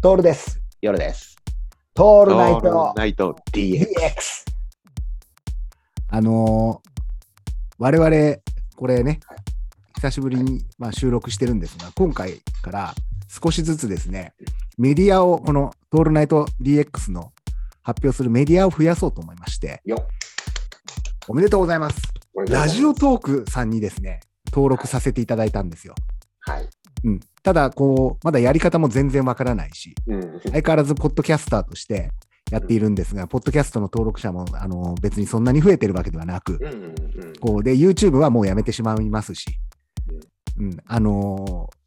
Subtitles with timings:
[0.00, 0.60] トールです。
[0.80, 1.34] 夜です。
[1.92, 3.84] トーオルナイトナイト DX。
[6.08, 6.88] あのー
[7.80, 8.36] 我々、
[8.76, 9.18] これね、
[9.96, 12.94] 久しぶりに、まあ、収録してるんですが、今回から
[13.28, 14.34] 少しずつですね、
[14.76, 17.32] メディアを、このトールナイト DX の
[17.82, 20.06] 発表するメディアを増やそうと思いまして、よ
[21.26, 21.96] おめでとうございます。
[21.98, 24.20] っラジオトークさんにですね、
[24.52, 25.96] 登録させていただいたんですよ。
[26.38, 26.68] はい。
[27.02, 30.40] うん、ただ、こう、まだやり方も全然わからないし、うん。
[30.42, 32.10] 相変わらずポッドキャスターとして
[32.50, 37.32] やっているんですが、ポッドキャストの登録者もあの別にそんなに増えてるわけではなく、うんうんうん。
[37.40, 39.46] こうで YouTube はもうやめてしまいますし、
[40.58, 41.78] うんあのー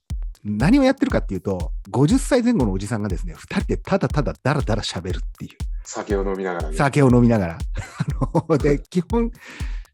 [0.44, 5.52] 何をやってるかっていうと、50歳前後のおじさんがですね、2人でただただだらだら喋るっていう、
[5.84, 6.76] 酒を飲みながらね。
[6.76, 7.58] 酒を飲みながら。
[8.34, 9.30] あので、基本、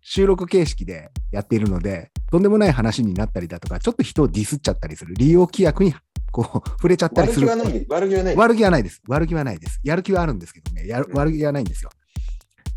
[0.10, 5.94] 収録形式でやっているので、とんでもない話になったりだとか、ちょっと人をディスっちゃったりする、利用規約に
[6.32, 7.86] こう触れちゃったりする悪気はない。
[7.90, 8.36] 悪気はない。
[8.38, 9.02] 悪気はないです。
[9.06, 9.82] 悪気はないです。
[9.84, 11.90] やる気はあるんですけどね、やる悪気はないんですよ。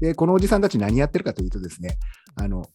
[0.00, 1.98] で、このおじさんたち何やってるかというとですね、
[2.34, 2.68] あの、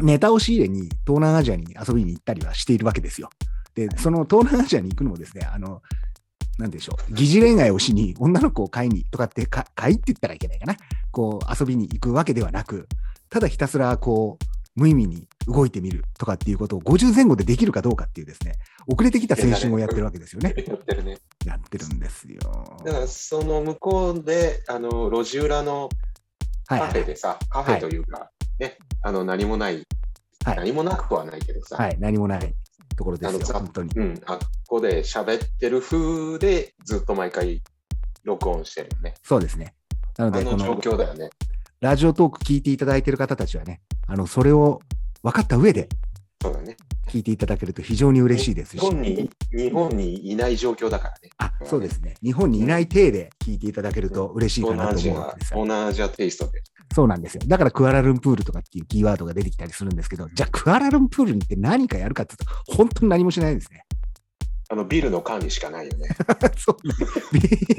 [0.00, 3.30] ネタを仕入れに東南アジアに遊びに行ったりはしているわけですよ。
[3.74, 5.82] で、その東南アジアに行くのもですね、あの、
[6.56, 10.76] なんでしょう、疑似恋愛をしに、女の子を買いにとかってか、買いって言ったらいけないかな、
[11.10, 12.86] こう遊びに行くわけではなく、
[13.32, 14.44] ただひたすらこう、
[14.74, 18.52] 無意味に動いてみるとかっていうことを50前後でできるかどうかっていうですね、
[18.86, 20.54] 遅れてきた青春をやってるわけですよね。
[20.66, 21.16] やってるね。
[21.46, 22.38] やってるんですよ。
[22.84, 25.88] だから、その向こうで、あの、路地裏の
[26.66, 29.76] はいカフェでさ、カフェというか、ね、あの、何もない、
[30.44, 32.54] はい何もなくはないけどさ、はい、何もない
[32.96, 33.90] ところですよ、あのざ本当に。
[33.96, 37.62] うん、あっこで喋ってる風で、ずっと毎回
[38.24, 39.14] 録音してるよね。
[39.22, 39.74] そうですね。
[40.18, 41.30] なので、こあの状の況だよね。
[41.82, 44.80] ラジオトーク聞いていただいている方たちはね、あのそれを
[45.24, 45.88] 分かった上で
[46.40, 46.76] そうだね。
[47.08, 51.30] 聞いていただけると非常に嬉しいですし、日本に、日本にいない状況だからね。
[51.38, 55.36] あそうですね、日本にいない体で聞いていただけると嬉しいかなと思うんです、よ。
[55.40, 56.62] 東南アジアテイストで。
[56.94, 57.42] そうなんですよ。
[57.48, 63.84] だからクアラルンプールとかっていうキーワードが出てきたりするんですけど、じゃあクアラルンプールに行って何かやるかっていうと、本当に何もしないですね。
[64.72, 66.08] あのビルの管理しかないよね。
[66.56, 66.94] そうね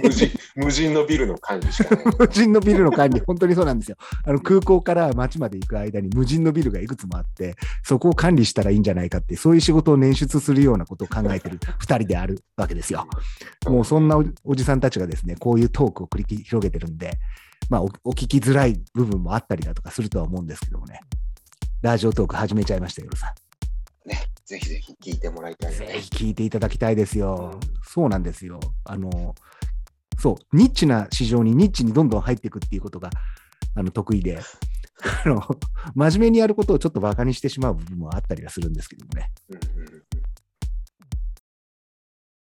[0.04, 3.98] 無人無人のビルの管理しかないよね、 無人のビルの管理、本当にそうなんですよ。
[4.24, 13.08] あの空港から街まで行く間に無人のビルがいくつもあって、そこを管理したらいいんじゃないかって、そういう仕事を捻出するようなことを考えてる 2人であるわけですよ。
[13.66, 17.18] もうそんなおおじさんたちがですね、こういうトークを繰り広げてるんで、
[17.72, 21.00] まあお、お聞きづらい部分もあったりだとかするとは思うんですけどもね。
[21.82, 23.34] ラジオトーク始めちゃいましたよ、さね、
[24.54, 25.78] ぜひぜひ聞いてもらいたいね。
[25.78, 27.52] ぜひ聞いていただきたいですよ。
[27.54, 28.60] うんそうなんですよ。
[28.86, 29.36] あの、
[30.18, 33.12] そう、ニッチな市場にニッチにどんどん入っていくっていうことが
[33.76, 34.40] あの得意で、
[35.26, 35.42] あの
[35.94, 39.32] 真面目にやることをちょっとバカにしてしまう部分もあったりはするんですけどもね。
[39.50, 39.73] うんうん